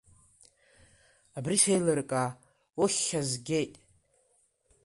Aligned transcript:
Абри 1.37 1.57
сеилыркаа, 1.63 2.29
уххьазгеит! 2.81 3.73